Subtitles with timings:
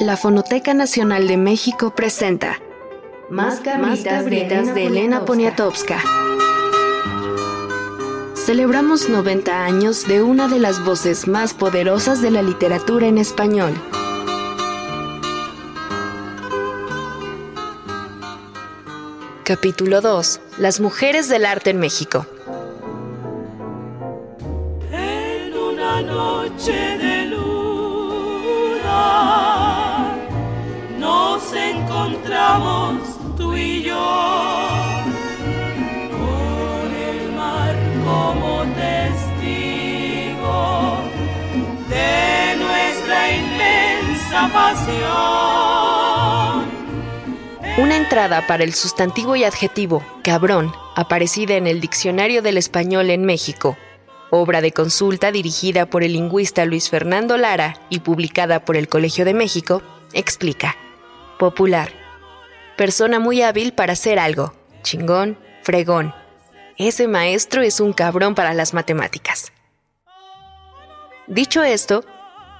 [0.00, 2.60] La Fonoteca Nacional de México presenta
[3.30, 4.24] Más cabritas,
[4.74, 6.02] de, Elena Poniatowska.
[8.34, 13.72] Celebramos 90 años de una de las voces más poderosas de la literatura en español.
[19.44, 20.40] Capítulo 2.
[20.58, 22.26] Las mujeres del arte en México.
[24.90, 27.13] En una noche de
[33.36, 33.94] tú y yo.
[36.10, 40.18] Por el mar como testigo
[41.88, 45.04] de nuestra inmensa pasión.
[47.76, 53.24] Una entrada para el sustantivo y adjetivo cabrón, aparecida en el Diccionario del Español en
[53.24, 53.76] México,
[54.30, 59.24] obra de consulta dirigida por el lingüista Luis Fernando Lara y publicada por el Colegio
[59.24, 60.76] de México, explica.
[61.38, 62.03] Popular.
[62.76, 64.52] Persona muy hábil para hacer algo.
[64.82, 66.12] Chingón, fregón.
[66.76, 69.52] Ese maestro es un cabrón para las matemáticas.
[71.28, 72.04] Dicho esto,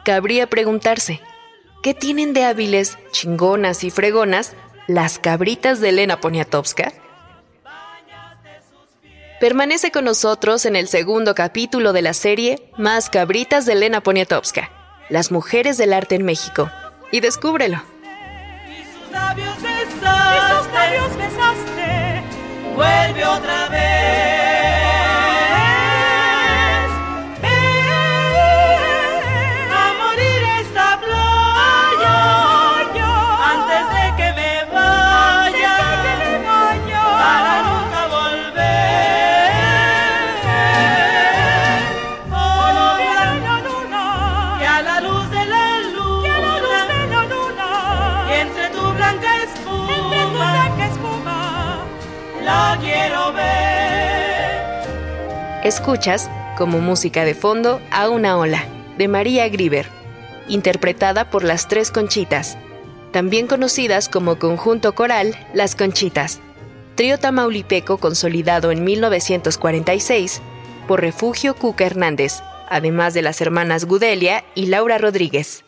[0.05, 1.21] cabría preguntarse,
[1.83, 4.55] ¿qué tienen de hábiles, chingonas y fregonas
[4.87, 6.93] las cabritas de Elena Poniatowska?
[9.41, 14.71] Permanece con nosotros en el segundo capítulo de la serie Más cabritas de Elena Poniatowska,
[15.11, 16.71] las mujeres del arte en México,
[17.11, 17.83] y descúbrelo
[19.29, 22.23] labios besaste, esos labios besaste,
[22.75, 24.44] vuelve otra vez.
[55.65, 58.67] Escuchas, como música de fondo, a una ola,
[58.99, 59.87] de María Grieber,
[60.47, 62.59] interpretada por las Tres Conchitas,
[63.13, 66.41] también conocidas como conjunto coral Las Conchitas,
[66.97, 70.43] trío tamaulipeco consolidado en 1946
[70.87, 75.65] por Refugio Cuca Hernández, además de las hermanas Gudelia y Laura Rodríguez.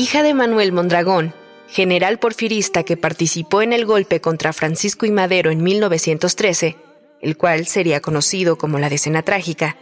[0.00, 1.34] Hija de Manuel Mondragón,
[1.68, 6.76] general porfirista que participó en el golpe contra Francisco y Madero en 1913,
[7.20, 9.76] el cual sería conocido como la Decena Trágica,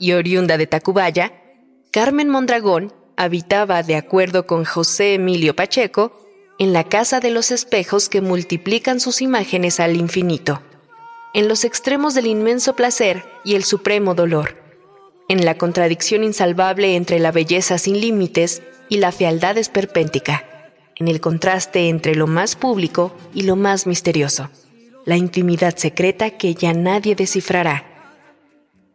[0.00, 1.32] y oriunda de Tacubaya,
[1.92, 6.26] Carmen Mondragón habitaba, de acuerdo con José Emilio Pacheco,
[6.58, 10.60] en la casa de los espejos que multiplican sus imágenes al infinito,
[11.34, 14.56] en los extremos del inmenso placer y el supremo dolor,
[15.28, 18.60] en la contradicción insalvable entre la belleza sin límites
[18.92, 20.44] y la fealdad esperpéntica,
[20.96, 24.50] en el contraste entre lo más público y lo más misterioso,
[25.06, 27.86] la intimidad secreta que ya nadie descifrará.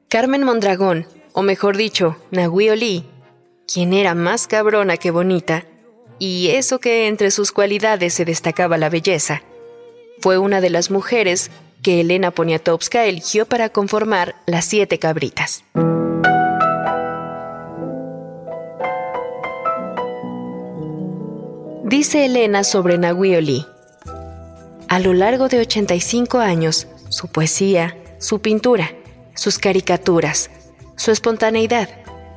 [0.08, 3.06] Carmen Mondragón, o mejor dicho, Nahui Oli,
[3.66, 5.66] quien era más cabrona que bonita,
[6.20, 9.42] y eso que entre sus cualidades se destacaba la belleza,
[10.20, 11.50] fue una de las mujeres
[11.82, 15.64] que Elena Poniatowska eligió para conformar las siete cabritas.
[21.88, 23.66] Dice Elena sobre Nahui
[24.90, 28.92] A lo largo de 85 años, su poesía, su pintura,
[29.36, 30.50] sus caricaturas,
[30.98, 31.88] su espontaneidad,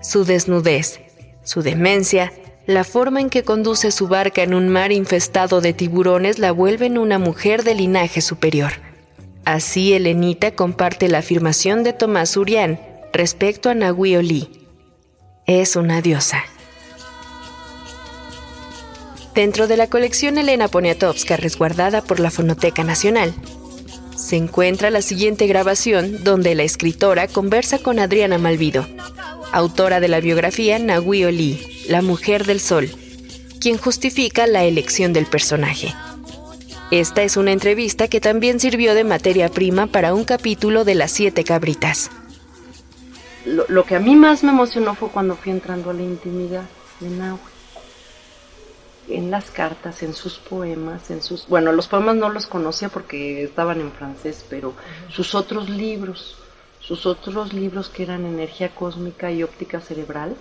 [0.03, 1.01] su desnudez,
[1.43, 2.33] su demencia,
[2.67, 6.97] la forma en que conduce su barca en un mar infestado de tiburones la vuelven
[6.97, 8.75] una mujer de linaje superior.
[9.45, 12.81] Así Elenita comparte la afirmación de Tomás Urián
[13.13, 14.49] respecto a Nahui
[15.45, 16.45] Es una diosa.
[19.35, 23.33] Dentro de la colección Elena Poniatowska resguardada por la Fonoteca Nacional,
[24.17, 28.87] se encuentra la siguiente grabación donde la escritora conversa con Adriana Malvido,
[29.53, 32.91] autora de la biografía Nahui Oli, la mujer del sol,
[33.61, 35.95] quien justifica la elección del personaje.
[36.91, 41.13] Esta es una entrevista que también sirvió de materia prima para un capítulo de Las
[41.13, 42.11] Siete Cabritas.
[43.47, 46.65] Lo, que a mí más me emocionó fue cuando fui entrando a la intimidad
[46.99, 47.39] de Nahue.
[49.11, 51.47] En las cartas, en sus poemas, en sus...
[51.49, 54.75] Bueno, los poemas no los conocía porque estaban en francés, pero
[55.09, 56.37] sus otros libros,
[56.81, 60.37] sus otros libros que eran Energía Cósmica y Óptica Cerebral,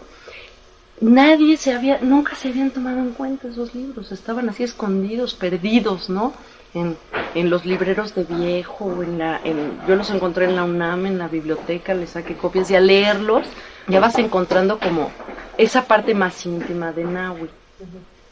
[1.01, 6.09] nadie se había, nunca se habían tomado en cuenta esos libros, estaban así escondidos, perdidos,
[6.09, 6.33] ¿no?
[6.73, 6.95] En,
[7.33, 11.17] en los libreros de viejo, en la, en, yo los encontré en la UNAM, en
[11.17, 13.47] la biblioteca, les saqué copias y al leerlos
[13.87, 15.11] ya vas encontrando como
[15.57, 17.49] esa parte más íntima de Nahui.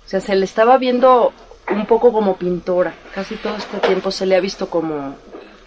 [0.07, 1.33] O sea, se le estaba viendo
[1.69, 5.17] un poco como pintora, casi todo este tiempo se le ha visto como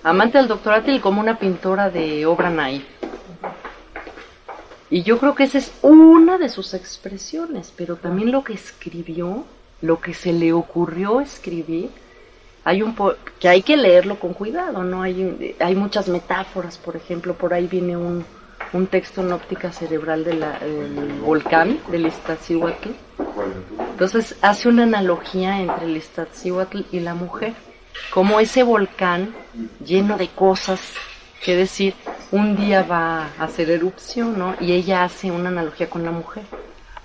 [0.03, 2.83] amante del doctorado y como una pintora de obra naif.
[4.89, 9.45] Y yo creo que esa es una de sus expresiones, pero también lo que escribió,
[9.83, 11.91] lo que se le ocurrió escribir,
[12.65, 12.97] hay un
[13.39, 15.03] que hay que leerlo con cuidado, ¿no?
[15.03, 18.25] Hay, hay muchas metáforas, por ejemplo, por ahí viene un,
[18.73, 20.43] un texto en óptica cerebral del
[21.23, 22.89] volcán del Iztaccíhuatl.
[24.01, 27.53] Entonces hace una analogía entre el Iztaccíhuatl y la mujer,
[28.09, 29.35] como ese volcán
[29.85, 30.81] lleno de cosas
[31.45, 31.93] que decir,
[32.31, 34.55] un día va a hacer erupción, ¿no?
[34.59, 36.45] Y ella hace una analogía con la mujer.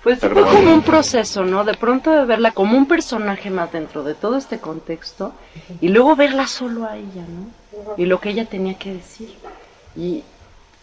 [0.02, 1.64] Pues fue como un proceso, ¿no?
[1.64, 5.34] De pronto de verla como un personaje más dentro de todo este contexto
[5.82, 7.94] y luego verla solo a ella, ¿no?
[7.98, 9.34] Y lo que ella tenía que decir.
[9.94, 10.24] Y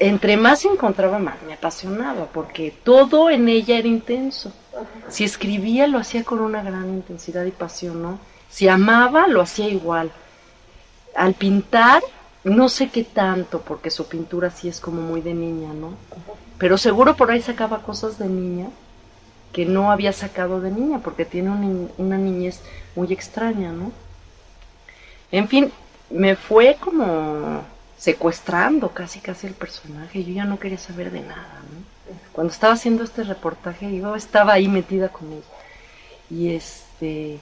[0.07, 4.51] entre más encontraba más me apasionaba porque todo en ella era intenso.
[5.07, 8.19] Si escribía lo hacía con una gran intensidad y pasión, ¿no?
[8.49, 10.11] Si amaba lo hacía igual.
[11.15, 12.01] Al pintar
[12.43, 15.93] no sé qué tanto, porque su pintura sí es como muy de niña, ¿no?
[16.57, 18.67] Pero seguro por ahí sacaba cosas de niña
[19.53, 21.51] que no había sacado de niña, porque tiene
[21.97, 22.61] una niñez
[22.95, 23.91] muy extraña, ¿no?
[25.31, 25.71] En fin,
[26.09, 27.63] me fue como
[28.03, 32.13] secuestrando casi casi el personaje, yo ya no quería saber de nada, ¿no?
[32.33, 35.41] Cuando estaba haciendo este reportaje, yo estaba ahí metida con ella.
[36.29, 37.39] Y este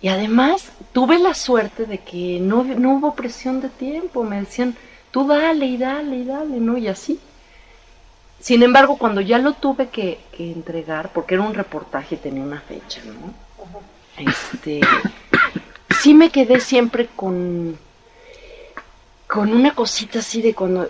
[0.00, 4.74] y además tuve la suerte de que no, no hubo presión de tiempo, me decían,
[5.10, 6.78] tú dale y dale y dale, ¿no?
[6.78, 7.20] Y así.
[8.40, 12.60] Sin embargo, cuando ya lo tuve que, entregar, porque era un reportaje y tenía una
[12.60, 13.34] fecha, ¿no?
[14.16, 14.80] Este,
[16.00, 17.76] sí me quedé siempre con,
[19.28, 20.88] con una cosita así de cuando,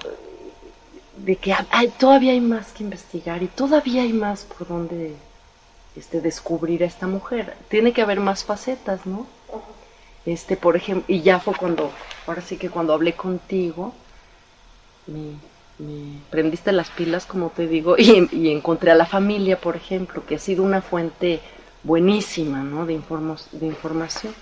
[1.16, 5.14] de que hay, todavía hay más que investigar y todavía hay más por donde
[5.96, 7.56] este, descubrir a esta mujer.
[7.68, 9.26] Tiene que haber más facetas, ¿no?
[10.24, 11.90] Este, por ejemplo, y ya fue cuando,
[12.26, 13.92] ahora sí que cuando hablé contigo,
[15.06, 15.38] me,
[16.30, 20.38] prendiste las pilas, como te digo, y, encontré a la familia, por ejemplo, que ha
[20.38, 21.40] sido una fuente
[21.82, 22.86] buenísima, ¿no?
[22.86, 23.00] De,
[23.52, 24.34] de información.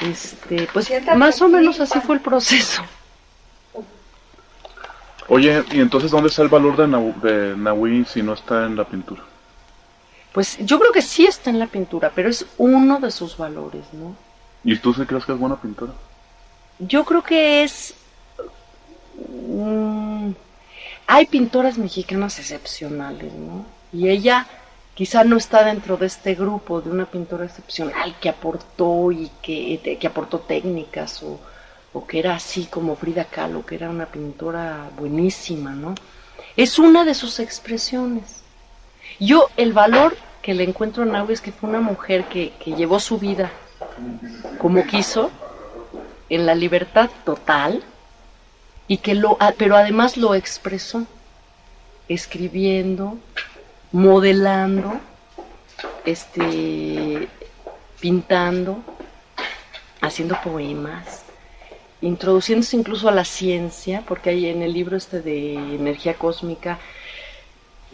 [0.00, 2.82] Este, pues más o menos así fue el proceso.
[5.28, 8.84] Oye, ¿y entonces dónde está el valor de, de Nahui si no está en la
[8.84, 9.22] pintura?
[10.32, 13.84] Pues yo creo que sí está en la pintura, pero es uno de sus valores,
[13.92, 14.16] ¿no?
[14.64, 15.92] ¿Y tú sí crees que es buena pintura?
[16.78, 17.94] Yo creo que es...
[19.28, 20.30] Mm,
[21.06, 23.66] hay pintoras mexicanas excepcionales, ¿no?
[23.92, 24.46] Y ella
[24.94, 29.98] quizá no está dentro de este grupo de una pintora excepcional que aportó y que,
[29.98, 31.40] que aportó técnicas o,
[31.92, 35.94] o que era así como Frida Kahlo, que era una pintora buenísima, ¿no?
[36.56, 38.42] Es una de sus expresiones.
[39.18, 43.00] Yo el valor que le encuentro en Nahui es que fue una mujer que, llevó
[43.00, 43.50] su vida
[44.58, 45.30] como quiso,
[46.28, 47.82] en la libertad total,
[48.86, 51.06] y que lo, pero además lo expresó,
[52.08, 53.18] escribiendo,
[53.92, 55.00] modelando,
[56.04, 57.28] este,
[58.00, 58.78] pintando,
[60.00, 61.24] haciendo poemas,
[62.00, 66.78] introduciéndose incluso a la ciencia, porque hay en el libro este de energía cósmica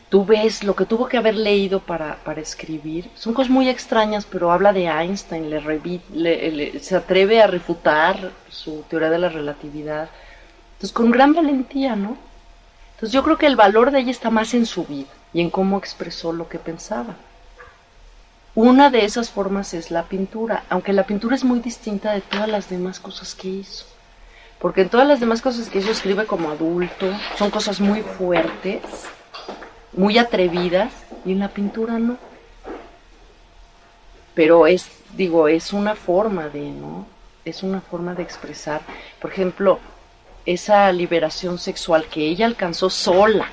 [0.08, 3.10] tú ves lo que tuvo que haber leído para, para escribir.
[3.14, 9.10] Son cosas muy extrañas, pero habla de Einstein, le, se atreve a refutar su teoría
[9.10, 10.08] de la relatividad.
[10.74, 12.16] Entonces, con gran valentía, ¿no?
[12.94, 15.50] Entonces, yo creo que el valor de ella está más en su vida y en
[15.50, 17.14] cómo expresó lo que pensaba.
[18.54, 22.48] Una de esas formas es la pintura, aunque la pintura es muy distinta de todas
[22.48, 23.84] las demás cosas que hizo.
[24.58, 28.80] Porque en todas las demás cosas que hizo escribe como adulto, son cosas muy fuertes,
[29.92, 30.90] muy atrevidas
[31.26, 32.16] y en la pintura no.
[34.34, 37.06] Pero es, digo, es una forma de, ¿no?
[37.44, 38.80] Es una forma de expresar,
[39.20, 39.78] por ejemplo,
[40.46, 43.48] esa liberación sexual que ella alcanzó sola,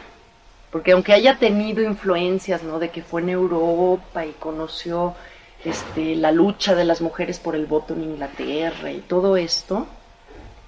[0.74, 2.80] porque aunque haya tenido influencias, ¿no?
[2.80, 5.14] De que fue en Europa y conoció
[5.64, 9.86] este, la lucha de las mujeres por el voto en Inglaterra y todo esto,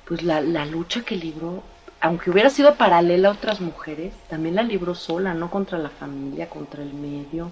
[0.08, 1.64] pues la, la lucha que libró,
[2.02, 6.50] aunque hubiera sido paralela a otras mujeres, también la libró sola, no contra la familia,
[6.50, 7.50] contra el medio,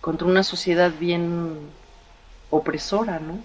[0.00, 1.68] contra una sociedad bien
[2.48, 3.40] opresora, ¿no?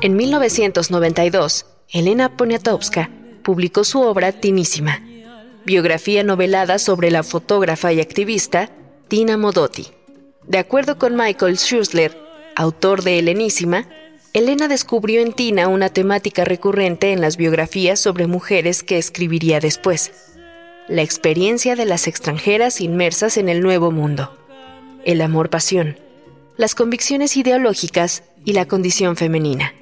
[0.00, 3.10] En 1992, Elena Poniatowska
[3.42, 5.02] publicó su obra Tinísima,
[5.64, 8.70] biografía novelada sobre la fotógrafa y activista
[9.08, 9.88] Tina Modotti.
[10.46, 12.16] De acuerdo con Michael Schussler,
[12.54, 13.88] autor de Helenísima,
[14.34, 20.12] Elena descubrió en Tina una temática recurrente en las biografías sobre mujeres que escribiría después,
[20.86, 24.32] la experiencia de las extranjeras inmersas en el nuevo mundo,
[25.04, 25.98] el amor-pasión,
[26.56, 29.72] las convicciones ideológicas y la condición femenina.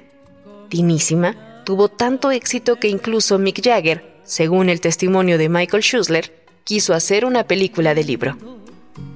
[0.69, 6.93] Tinísima, tuvo tanto éxito que incluso Mick Jagger, según el testimonio de Michael Schussler, quiso
[6.93, 8.37] hacer una película de libro.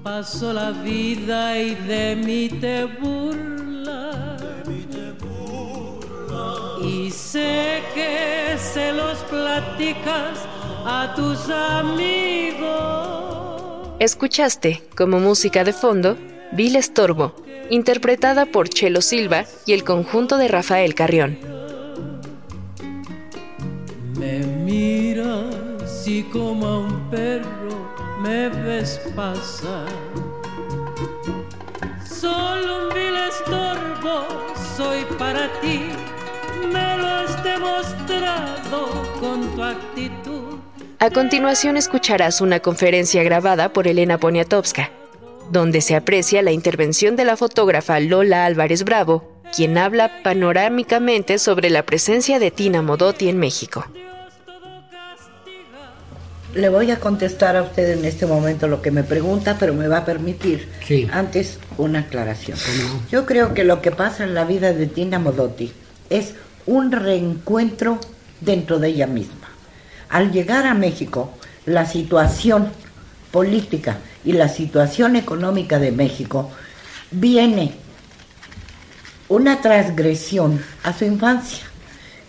[0.03, 4.37] Paso la vida y de mí te burla.
[6.83, 10.39] Y sé que se los platicas
[10.85, 13.11] a tus amigos.
[13.99, 16.17] Escuchaste, como música de fondo,
[16.53, 17.35] Vil Estorbo,
[17.71, 21.39] interpretada por Chelo Silva y el conjunto de Rafael Carrión.
[24.19, 27.89] Me miras y como a un perro
[28.21, 29.87] me ves pasar.
[32.05, 34.27] Solo un vil estorbo
[34.75, 35.85] soy para ti,
[36.71, 38.89] me lo has demostrado
[39.21, 40.59] con tu actitud.
[40.99, 44.91] A continuación escucharás una conferencia grabada por Elena Poniatowska
[45.51, 51.69] donde se aprecia la intervención de la fotógrafa Lola Álvarez Bravo, quien habla panorámicamente sobre
[51.69, 53.85] la presencia de Tina Modotti en México.
[56.53, 59.87] Le voy a contestar a usted en este momento lo que me pregunta, pero me
[59.87, 60.69] va a permitir
[61.11, 62.57] antes una aclaración.
[63.09, 65.71] Yo creo que lo que pasa en la vida de Tina Modotti
[66.09, 66.33] es
[66.65, 67.99] un reencuentro
[68.41, 69.49] dentro de ella misma.
[70.09, 71.31] Al llegar a México,
[71.65, 72.69] la situación
[73.31, 76.51] política y la situación económica de México,
[77.11, 77.73] viene
[79.29, 81.63] una transgresión a su infancia.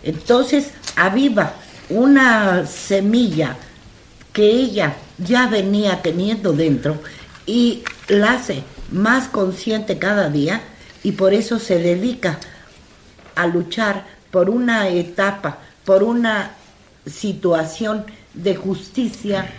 [0.03, 1.53] Entonces aviva
[1.89, 3.57] una semilla
[4.31, 6.97] que ella ya venía teniendo dentro
[7.45, 10.61] y la hace más consciente cada día
[11.03, 12.39] y por eso se dedica
[13.35, 16.53] a luchar por una etapa, por una
[17.05, 19.51] situación de justicia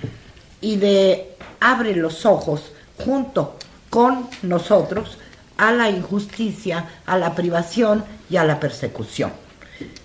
[0.61, 2.73] y de abre los ojos
[3.05, 3.57] junto
[3.91, 5.19] con nosotros
[5.57, 9.33] a la injusticia, a la privación y a la persecución.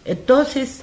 [0.05, 0.81] Entonces,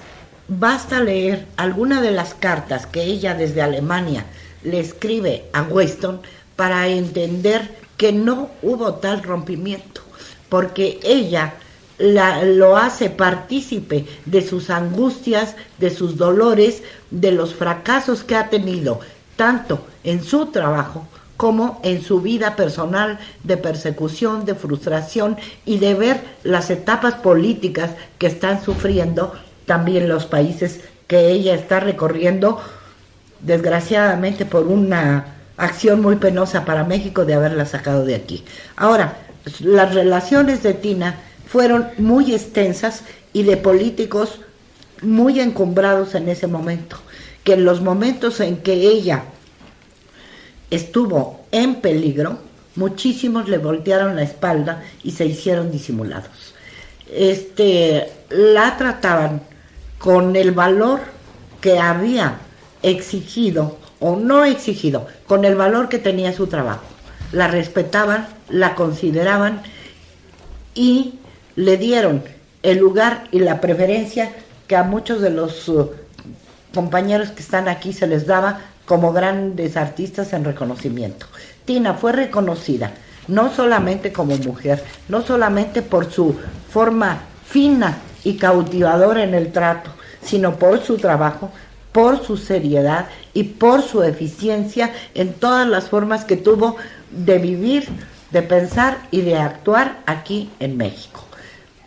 [0.49, 4.26] basta leer alguna de las cartas que ella desde Alemania
[4.62, 6.20] le escribe a Weston
[6.56, 10.02] para entender que no hubo tal rompimiento,
[10.49, 11.54] porque ella
[11.99, 19.00] lo hace partícipe de sus angustias, de sus dolores, de los fracasos que ha tenido
[19.37, 25.95] tanto en su trabajo como en su vida personal de persecución, de frustración y de
[25.95, 29.35] ver las etapas políticas que están sufriendo
[29.66, 32.61] también los países que ella está recorriendo,
[33.40, 38.45] desgraciadamente por una acción muy penosa para México de haberla sacado de aquí.
[38.76, 39.19] Ahora,
[39.61, 41.16] las relaciones de Tina
[41.47, 43.02] fueron muy extensas
[43.33, 44.40] y de políticos
[45.02, 46.97] muy encumbrados en ese momento
[47.46, 49.22] que en los momentos en que ella
[50.68, 52.40] estuvo en peligro,
[52.74, 56.54] muchísimos le voltearon la espalda y se hicieron disimulados.
[57.08, 59.42] Este, la trataban
[59.98, 61.02] con el valor
[61.60, 62.40] que había
[62.82, 66.82] exigido o no exigido, con el valor que tenía su trabajo.
[67.30, 69.62] La respetaban, la consideraban
[70.74, 71.20] y
[71.54, 72.24] le dieron
[72.64, 74.34] el lugar y la preferencia
[74.66, 75.92] que a muchos de los uh,
[76.76, 81.26] compañeros que están aquí se les daba como grandes artistas en reconocimiento.
[81.64, 82.92] Tina fue reconocida
[83.28, 86.37] no solamente como mujer, no solamente por su
[86.71, 89.90] forma fina y cautivadora en el trato,
[90.23, 91.50] sino por su trabajo,
[91.92, 96.76] por su seriedad y por su eficiencia en todas las formas que tuvo
[97.11, 97.88] de vivir,
[98.33, 101.25] de pensar y de actuar aquí en México.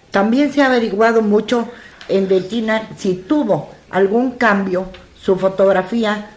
[0.10, 1.68] También se ha averiguado mucho
[2.08, 4.88] en de Tina si tuvo algún cambio
[5.22, 6.32] su fotografía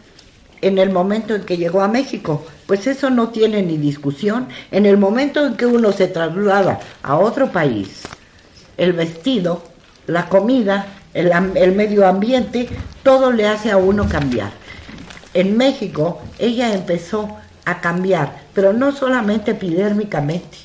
[0.61, 2.47] en el momento en que llegó a México.
[2.67, 4.49] Pues eso no tiene ni discusión.
[4.71, 8.03] En el momento en que uno se traslada a otro país,
[8.79, 9.63] el vestido,
[10.07, 12.69] la comida, el, el medio ambiente,
[13.03, 14.53] todo le hace a uno cambiar.
[15.35, 20.59] En México ella empezó a cambiar, pero no solamente epidérmicamente,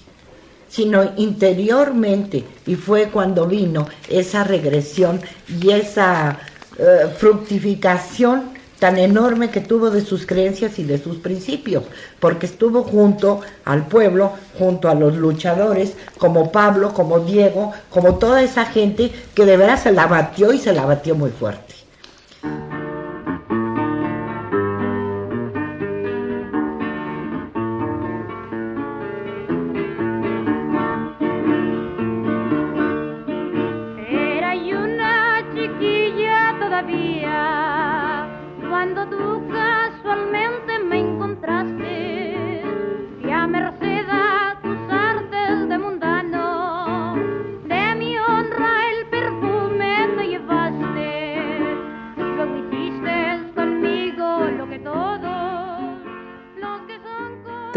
[0.70, 2.44] sino interiormente.
[2.66, 5.22] Y fue cuando vino esa regresión
[5.62, 6.38] y esa
[6.80, 11.84] eh, fructificación tan enorme que tuvo de sus creencias y de sus principios,
[12.20, 18.44] porque estuvo junto al pueblo, junto a los luchadores, como Pablo, como Diego, como toda
[18.44, 21.77] esa gente que de veras se la batió y se la batió muy fuerte.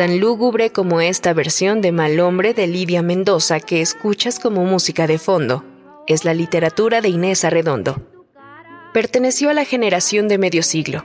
[0.01, 5.07] Tan lúgubre como esta versión de Mal Hombre de Lidia Mendoza que escuchas como música
[5.07, 5.63] de fondo.
[6.07, 8.01] Es la literatura de Inés Arredondo.
[8.95, 11.05] Perteneció a la generación de medio siglo,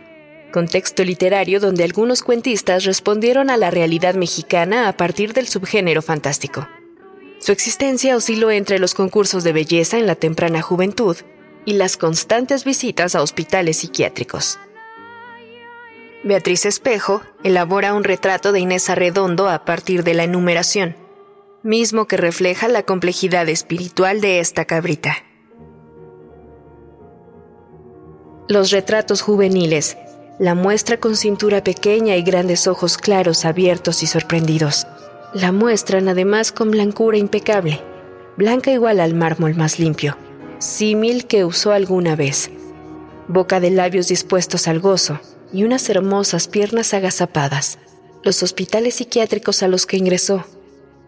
[0.54, 6.66] contexto literario donde algunos cuentistas respondieron a la realidad mexicana a partir del subgénero fantástico.
[7.40, 11.18] Su existencia osciló entre los concursos de belleza en la temprana juventud
[11.66, 14.58] y las constantes visitas a hospitales psiquiátricos.
[16.26, 20.96] Beatriz Espejo elabora un retrato de Inés Arredondo a partir de la enumeración,
[21.62, 25.18] mismo que refleja la complejidad espiritual de esta cabrita.
[28.50, 29.98] Los retratos juveniles
[30.40, 34.88] la muestra con cintura pequeña y grandes ojos claros, abiertos y sorprendidos.
[35.32, 37.82] La muestran además con blancura impecable,
[38.36, 40.18] blanca igual al mármol más limpio,
[40.58, 42.50] símil que usó alguna vez.
[43.28, 45.20] Boca de labios dispuestos al gozo,
[45.56, 47.80] y unas hermosas piernas agazapadas,
[48.24, 50.46] los hospitales psiquiátricos a los que ingresó,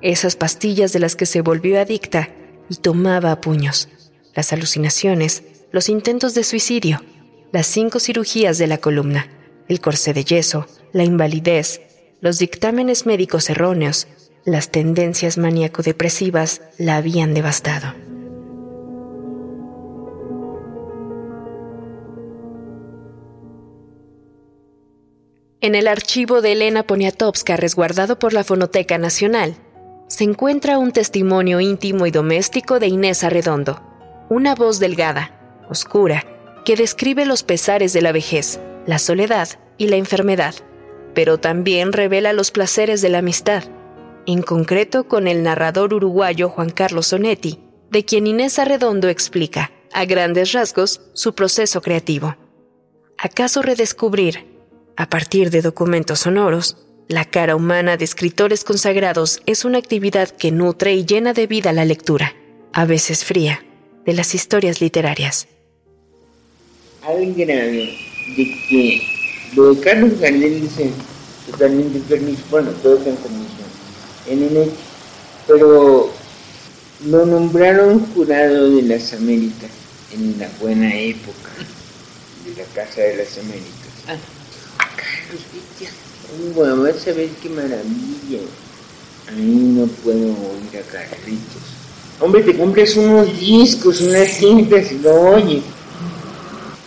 [0.02, 2.30] esas pastillas de las que se volvió adicta
[2.70, 3.90] y tomaba a puños,
[4.36, 7.04] las alucinaciones, los intentos de suicidio,
[7.52, 9.28] las cinco cirugías de la columna,
[9.68, 11.82] el corsé de yeso, la invalidez,
[12.22, 14.08] los dictámenes médicos erróneos,
[14.46, 18.07] las tendencias maníaco-depresivas la habían devastado.
[25.60, 29.56] En el archivo de Elena Poniatowska, resguardado por la Fonoteca Nacional,
[30.08, 33.82] se encuentra un testimonio íntimo y doméstico de Inés Arredondo,
[34.30, 36.24] una voz delgada, oscura,
[36.64, 40.54] que describe los pesares de la vejez, la soledad y la enfermedad,
[41.16, 43.64] pero también revela los placeres de la amistad,
[44.28, 50.06] en concreto con el narrador uruguayo Juan Carlos Sonetti, de quien Inés Arredondo explica, a
[50.06, 52.36] grandes rasgos, su proceso creativo.
[53.18, 54.57] ¿Acaso redescubrir
[54.98, 56.76] a partir de documentos sonoros,
[57.08, 61.72] la cara humana de escritores consagrados es una actividad que nutre y llena de vida
[61.72, 62.36] la lectura,
[62.74, 63.64] a veces fría,
[64.06, 65.48] de las historias literarias.
[67.04, 67.96] Hay grave
[68.36, 69.02] de que
[69.56, 70.90] lo de Carlos Gardel dice
[71.52, 73.68] totalmente permiso, bueno, todo está en comisión,
[74.28, 74.76] en el hecho,
[75.46, 76.12] pero
[77.06, 79.70] lo nombraron jurado de las Américas
[80.12, 81.52] en la buena época
[82.46, 83.88] de la Casa de las Américas.
[84.08, 84.18] Ah.
[86.56, 88.40] Bueno, vas a ver qué maravilla.
[89.30, 91.62] Ahí no puedo oír a Carlitos.
[92.20, 95.64] Hombre, te compras unos discos, unas cintas y lo oyes.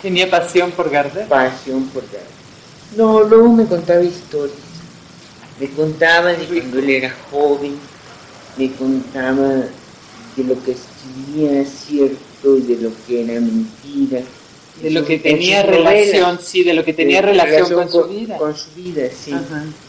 [0.03, 1.27] ¿Tenía pasión por Gardel?
[1.29, 2.27] Pasión por Gardel.
[2.97, 4.57] No, luego me contaba historias.
[5.59, 7.77] Me contaba de cuando él era joven,
[8.57, 9.65] me contaba
[10.37, 14.23] de lo que escribía cierto y de lo que era mentira
[14.83, 18.37] de lo que tenía relación, sí, de lo que tenía relación, con, su vida.
[18.39, 19.35] Con su vida, sí.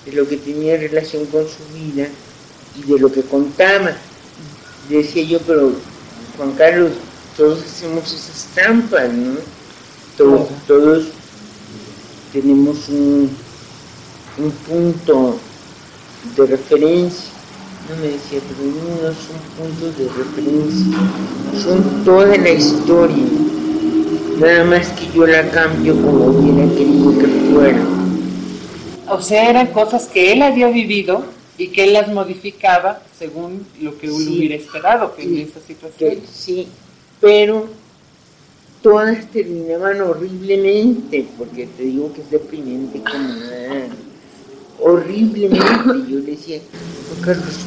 [0.05, 2.07] De lo que tenía relación con su vida
[2.77, 3.95] y de lo que contaba.
[4.89, 5.71] Decía yo, pero
[6.35, 6.91] Juan Carlos,
[7.37, 9.37] todos hacemos esa estampa, ¿no?
[10.17, 11.05] Todos, todos
[12.33, 13.29] tenemos un,
[14.37, 15.39] un punto
[16.35, 17.31] de referencia.
[17.89, 20.97] No me decía, pero no son puntos de referencia,
[21.63, 23.25] son toda la historia
[24.41, 27.79] Nada más que yo la cambio como hubiera querido que fuera.
[29.07, 31.23] O sea, eran cosas que él había vivido
[31.59, 36.21] y que él las modificaba según lo que uno hubiera esperado que en esa situación.
[36.27, 36.67] sí,
[37.19, 37.67] pero
[38.81, 43.89] todas terminaban horriblemente, porque te digo que es deprimente como nada.
[44.79, 46.09] Horriblemente.
[46.09, 46.59] Yo le decía,
[47.23, 47.59] Carlos,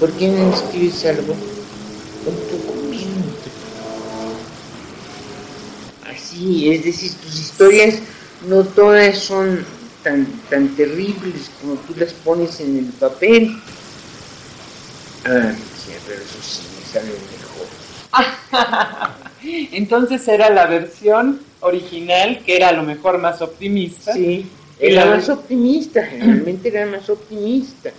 [0.00, 2.34] ¿por qué no escribes algo un
[2.66, 2.81] poco
[6.32, 7.98] Así, es decir, tus historias
[8.48, 9.64] no todas son
[10.02, 13.54] tan, tan terribles como tú las pones en el papel.
[15.26, 19.10] Ah, sí, pero eso sí me sale mejor.
[19.72, 24.14] Entonces era la versión original, que era a lo mejor más optimista.
[24.14, 24.46] Sí,
[24.80, 27.90] era más optimista, generalmente era más optimista.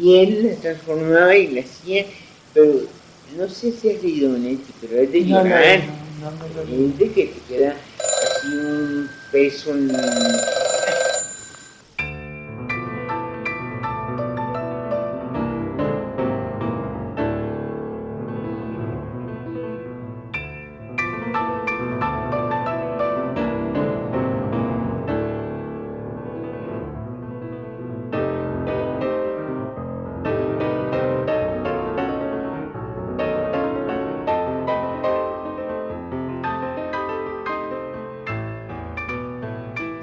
[0.00, 2.06] Y él la transformaba y la hacía,
[2.54, 2.82] pero
[3.36, 5.24] no sé si has leído Bonetti, pero es de
[6.18, 6.34] llorar.
[6.68, 7.76] es de que te queda
[8.22, 9.90] así un peso en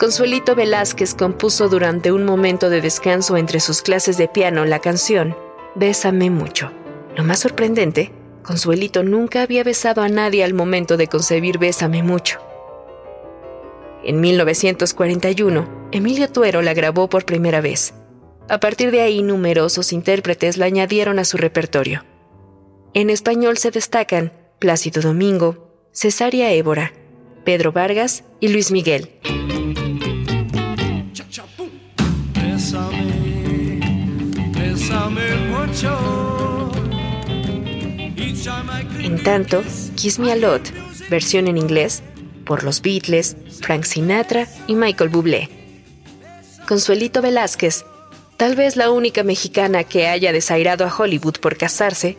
[0.06, 5.36] Consuelito Velázquez compuso durante un momento de descanso entre sus clases de piano la canción
[5.74, 6.72] Bésame mucho.
[7.16, 8.12] Lo más sorprendente,
[8.44, 12.38] Consuelito nunca había besado a nadie al momento de concebir Bésame mucho.
[14.04, 17.96] En 1941, Emilio Tuero la grabó por primera vez.
[18.48, 22.06] A partir de ahí, numerosos intérpretes la añadieron a su repertorio.
[22.94, 26.94] En español se destacan Plácido Domingo, Cesaria Évora,
[27.44, 29.10] Pedro Vargas y Luis Miguel.
[39.00, 39.64] En tanto,
[39.96, 40.72] Kiss Me a Lot,
[41.10, 42.04] versión en inglés,
[42.46, 45.50] por los Beatles, Frank Sinatra y Michael Bublé.
[46.68, 47.86] Consuelito Velázquez,
[48.38, 52.18] tal vez la única mexicana que haya desairado a Hollywood por casarse,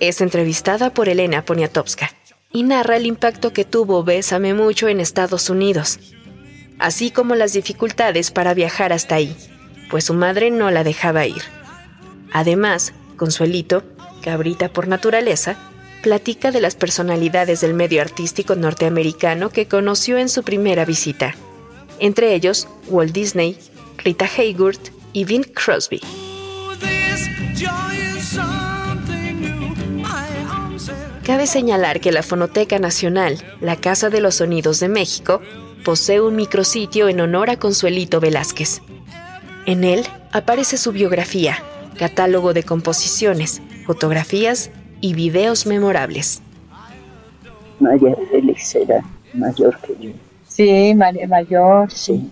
[0.00, 2.10] es entrevistada por Elena Poniatowska
[2.52, 5.98] y narra el impacto que tuvo Bésame mucho en Estados Unidos,
[6.78, 9.36] así como las dificultades para viajar hasta ahí,
[9.90, 11.42] pues su madre no la dejaba ir.
[12.32, 13.82] Además, Consuelito,
[14.22, 15.56] cabrita por naturaleza,
[16.02, 21.34] platica de las personalidades del medio artístico norteamericano que conoció en su primera visita,
[21.98, 23.58] entre ellos Walt Disney,
[23.98, 26.00] Rita Hayworth y Bing Crosby.
[31.24, 35.42] Cabe señalar que la Fonoteca Nacional, la Casa de los Sonidos de México,
[35.84, 38.80] posee un micrositio en honor a Consuelito Velázquez.
[39.66, 41.64] En él aparece su biografía,
[41.96, 46.42] catálogo de composiciones, fotografías y videos memorables.
[47.80, 49.04] María Félix era
[49.34, 50.10] mayor que yo.
[50.46, 52.30] Sí, María Mayor, sí.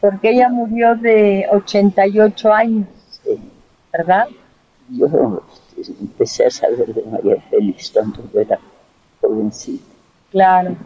[0.00, 2.86] Porque ella murió de 88 años,
[3.22, 3.38] sí.
[3.90, 4.28] ¿verdad?
[4.90, 5.42] Yo
[5.78, 8.58] este, empecé a saber de María Félix cuando era
[9.20, 9.84] jovencita.
[10.30, 10.76] Claro.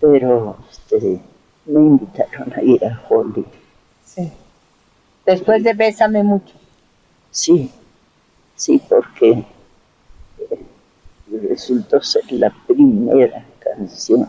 [0.00, 1.20] Pero este,
[1.64, 3.46] me invitaron a ir a Hollywood.
[4.04, 4.30] Sí.
[5.24, 6.54] Después de Bésame mucho.
[7.36, 7.70] Sí,
[8.54, 9.44] sí, porque
[11.50, 14.26] resultó ser la primera canción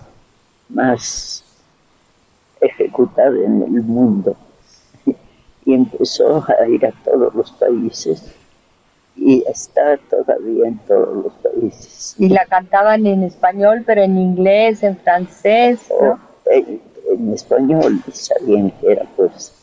[0.67, 1.41] más
[2.59, 4.35] ejecutada en el mundo
[5.05, 8.35] y empezó a ir a todos los países
[9.15, 12.13] y está todavía en todos los países.
[12.19, 16.19] Y la cantaban en español, pero en inglés, en francés, ¿no?
[16.51, 19.53] en, español sabían que era pues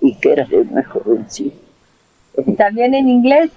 [0.00, 1.63] y que era de una jovencita
[2.36, 3.50] ¿Y también en inglés?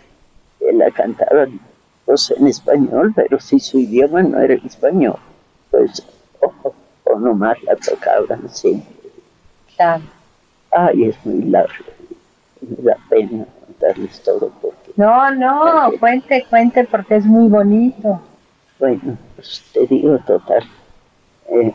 [0.73, 1.59] La cantaban
[2.05, 5.17] pues, en español, pero si su idioma no era español,
[5.71, 6.05] pues
[6.39, 8.95] ojo, o nomás la tocaban siempre.
[9.75, 10.03] Claro.
[10.71, 11.85] Ay, es muy largo.
[12.61, 14.91] Me da pena contarles todo porque...
[14.95, 18.19] No, no, cuente, cuente porque es muy bonito.
[18.79, 20.63] Bueno, pues te digo total.
[21.49, 21.73] Eh,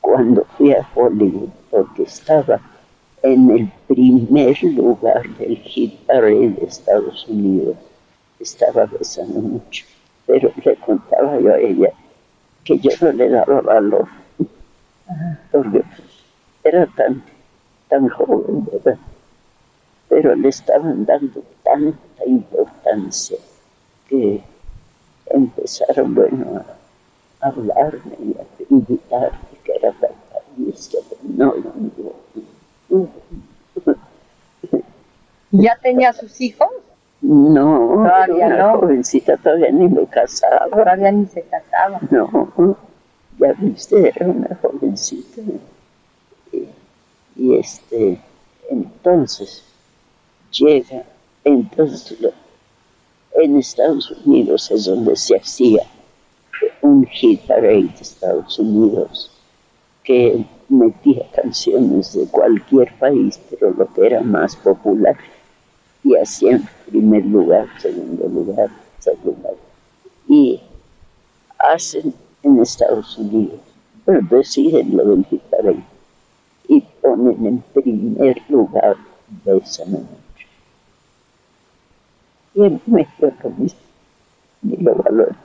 [0.00, 2.60] cuando fui a Hollywood, porque estaba
[3.22, 7.76] en el primer lugar del hit parade de Estados Unidos.
[8.38, 9.84] Estaba besando mucho,
[10.26, 11.92] pero le contaba yo a ella
[12.64, 14.08] que yo no le daba valor,
[15.52, 15.82] porque
[16.64, 17.22] era tan,
[17.88, 18.98] tan joven, ¿verdad?
[20.08, 23.36] Pero le estaban dando tanta importancia
[24.08, 24.42] que
[25.26, 26.64] empezaron, bueno,
[27.40, 32.12] a hablarme y a invitarme que era para que no, no, no
[35.50, 36.68] ¿Ya tenía sus hijos?
[37.22, 38.78] No, todavía no.
[38.78, 40.66] jovencita todavía ni me casaba.
[40.70, 42.00] Todavía ni se casaba.
[42.10, 42.76] No,
[43.38, 45.42] ya viste, era una jovencita.
[47.36, 48.20] Y, este,
[48.70, 49.64] entonces
[50.52, 51.04] llega,
[51.44, 52.16] entonces
[53.34, 55.84] en Estados Unidos es donde se hacía
[56.82, 59.30] un hit parade de Estados Unidos
[60.02, 65.16] que metía canciones de cualquier país, pero lo que era más popular,
[66.02, 68.70] y hacían primer lugar, segundo lugar,
[69.02, 69.54] tercer lugar.
[70.26, 70.60] Y
[71.58, 73.60] hacen en Estados Unidos,
[74.04, 75.84] pero deciden lo del parade
[76.68, 78.96] y ponen en primer lugar
[79.44, 80.46] Bésame mucho.
[82.54, 83.80] Y en México lo mismo,
[84.62, 85.36] ni lo valora.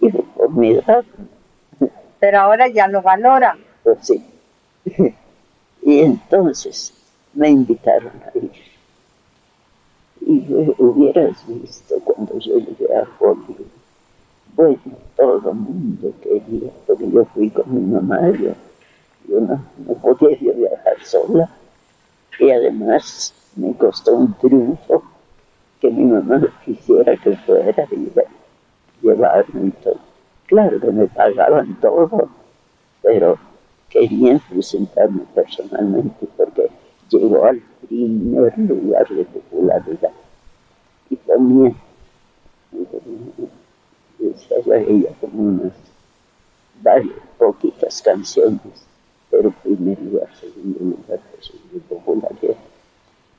[0.00, 1.04] Digo, por mi edad.
[2.18, 3.56] Pero ahora ya lo valora.
[3.82, 4.24] Pues sí.
[5.82, 6.92] y entonces
[7.32, 8.50] me invitaron a ir.
[10.20, 10.46] Y
[10.78, 13.66] hubieras visto cuando yo llegué a Hollywood.
[14.54, 14.78] Bueno,
[15.16, 18.52] todo el mundo quería, porque yo fui con mi mamá, yo,
[19.28, 21.50] yo no, no podía viajar sola.
[22.38, 25.02] Y además me costó un triunfo
[25.80, 28.10] que mi mamá quisiera que fuera y
[29.02, 29.98] llevarme y todo.
[30.46, 32.28] Claro que me pagaban todo,
[33.02, 33.38] pero
[33.94, 36.68] querían presentarme personalmente porque
[37.08, 40.10] llegó al primer lugar de popularidad.
[41.08, 41.76] Y también
[44.18, 45.72] estaba ella como unas
[46.82, 48.84] varias, poquitas canciones,
[49.30, 51.20] pero primer lugar, segundo lugar,
[51.72, 52.56] de popularidad.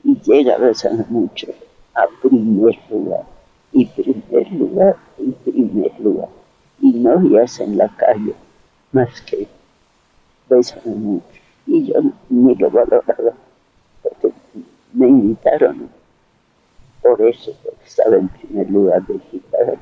[0.05, 1.47] Y llega a mucho
[1.95, 3.25] a primer lugar,
[3.73, 6.29] y primer lugar, y primer lugar.
[6.79, 8.33] Y no ya en la calle,
[8.93, 9.47] más que
[11.67, 11.95] Y yo
[12.29, 13.33] ni lo valoraba,
[14.03, 14.31] porque
[14.93, 15.89] me invitaron
[17.01, 19.77] por eso, porque estaba en primer lugar de guitarra.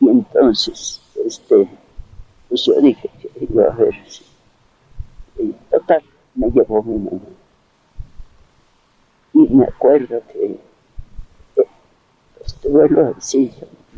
[0.00, 1.68] Y entonces, este,
[2.48, 4.24] pues yo dije que iba a ver si.
[5.38, 6.02] Y total,
[6.34, 7.20] me llevó mi mamá.
[9.34, 10.58] Y me acuerdo que
[12.44, 13.52] estuve lo así,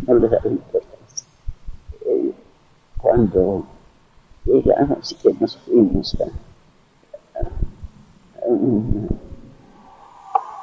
[0.07, 1.27] no le daba importancia.
[2.07, 2.33] Eh,
[2.98, 3.66] cuando
[4.47, 6.25] y que nos fuimos a,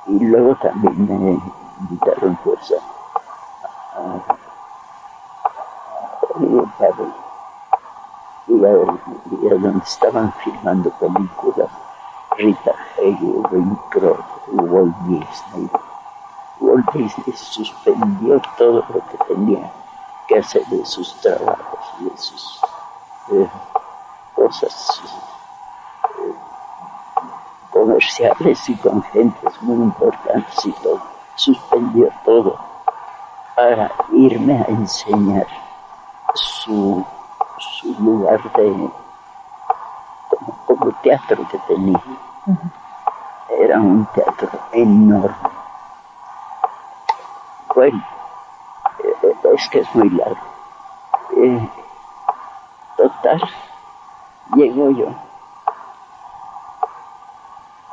[0.07, 1.39] y luego también me
[1.79, 2.75] invitaron pues a,
[3.99, 4.37] a, a
[8.47, 8.65] y
[9.47, 11.69] a, donde estaban filmando películas
[12.37, 15.69] Rita Hayworth, Cross, Walt Disney.
[16.59, 19.71] Walt Disney suspendió todo lo que tenía
[20.27, 22.61] que hacer de sus trabajos, de sus
[23.31, 23.49] eh,
[24.51, 25.01] cosas
[26.19, 26.33] eh,
[27.69, 31.01] comerciales y con gentes muy importantes y todo.
[31.35, 32.59] Suspendió todo
[33.55, 35.47] para irme a enseñar
[36.33, 37.05] su,
[37.57, 38.91] su lugar de
[40.65, 42.01] como, teatro que tenía.
[43.57, 45.35] Era un teatro enorme.
[47.73, 48.03] Bueno,
[48.99, 50.41] eh, es que es muy largo.
[52.97, 53.41] total,
[54.89, 55.07] yo.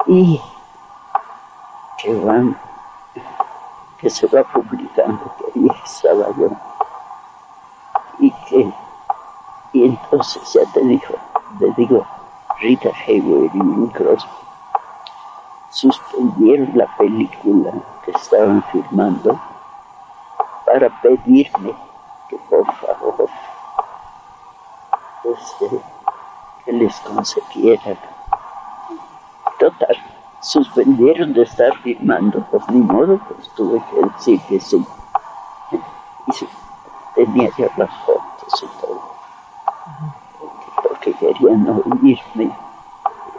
[0.06, 0.40] Y
[1.98, 2.58] que van,
[3.98, 6.50] que se va publicando que ahí estaba yo.
[8.18, 8.72] Y que,
[9.72, 11.14] y entonces ya te dijo,
[11.60, 12.06] le digo,
[12.60, 14.30] Rita Hayworth y Bing Crosby
[15.70, 17.72] suspendieron la película
[18.04, 19.38] que estaban filmando
[20.64, 21.74] para pedirme
[22.28, 23.28] que por favor
[25.24, 25.80] este,
[26.78, 27.96] les consiguiera.
[29.58, 29.96] Total,
[30.40, 34.86] suspendieron de estar filmando, pues ni modo, pues tuve que decir que sí.
[35.72, 36.46] Y
[37.14, 39.02] tenía ya las fotos y todo.
[40.82, 42.56] Porque querían oírme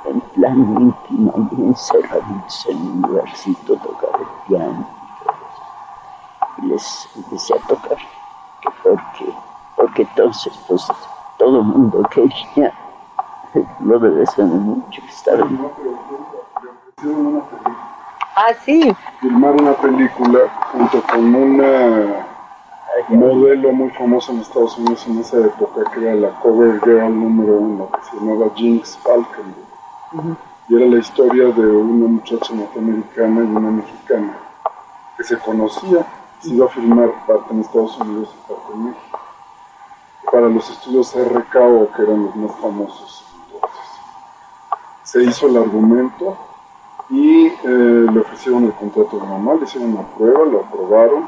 [0.06, 4.88] en plan íntimo y encerraditos en un lugarcito tocar el piano
[6.58, 7.98] y les empecé a tocar
[8.84, 9.34] porque,
[9.76, 10.88] porque entonces pues
[11.38, 12.74] todo el mundo quería
[13.80, 15.60] lo de ser mucho estar en...
[18.36, 18.96] Ah, sí.
[19.20, 20.40] Filmar una película
[20.72, 22.26] junto con una
[23.10, 27.58] modelo muy famosa en Estados Unidos en esa época, que era la cover girl número
[27.58, 29.56] uno, que se llamaba Jinx Falcon.
[30.68, 34.38] Y era la historia de una muchacha norteamericana y una mexicana
[35.18, 36.06] que se conocía,
[36.42, 39.20] se iba a filmar parte en Estados Unidos y parte en México
[40.32, 43.19] para los estudios RKO, que eran los más famosos.
[45.12, 46.38] Se hizo el argumento
[47.10, 51.28] y eh, le ofrecieron el contrato normal, le hicieron una prueba, lo aprobaron,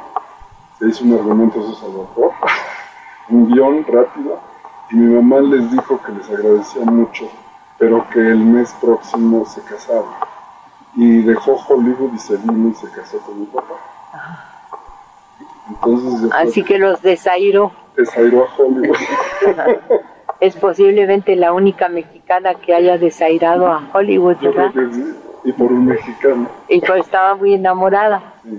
[0.78, 2.32] se hizo un argumento eso al vapor,
[3.30, 4.40] un guion rápido,
[4.92, 7.28] y mi mamá les dijo que les agradecía mucho,
[7.80, 10.28] pero que el mes próximo se casaba.
[10.96, 13.80] Y dejó Hollywood y se vino y se casó con mi papá.
[15.70, 17.72] Entonces, Así que los desairó.
[17.96, 18.96] Desairó a Hollywood.
[20.42, 24.72] es posiblemente la única mexicana que haya desairado a Hollywood, ¿verdad?
[25.44, 26.50] Y por un mexicano.
[26.68, 28.34] Y pues estaba muy enamorada.
[28.44, 28.50] Sí.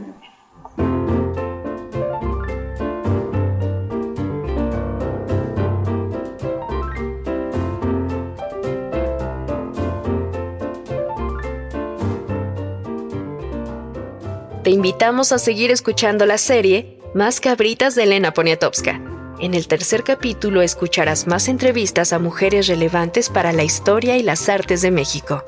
[14.62, 19.11] te invitamos a seguir escuchando la serie Más Cabritas de Elena Poniatowska.
[19.42, 24.48] En el tercer capítulo escucharás más entrevistas a mujeres relevantes para la historia y las
[24.48, 25.44] artes de México.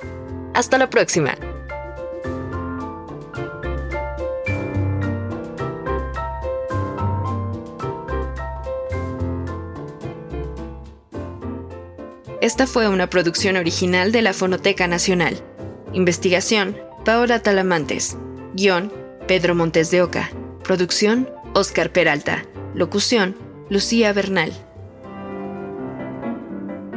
[0.52, 1.37] Hasta la próxima.
[12.40, 15.40] Esta fue una producción original de la Fonoteca Nacional.
[15.92, 18.16] Investigación, Paola Talamantes.
[18.54, 18.92] Guión,
[19.28, 20.33] Pedro Montes de Oca.
[20.64, 22.44] Producción, Oscar Peralta.
[22.74, 23.37] Locución,
[23.70, 24.53] Lucía Bernal.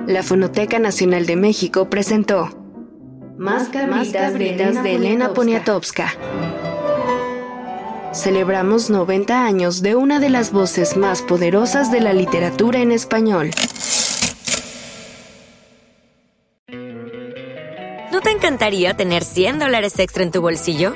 [0.05, 2.49] La Fonoteca Nacional de México presentó
[3.37, 6.13] Más cabritas, de, Elena Poniatowska.
[8.13, 13.51] Celebramos 90 años de una de las voces más poderosas de la literatura en español.
[18.11, 20.95] ¿No te encantaría tener 100 dólares extra en tu bolsillo?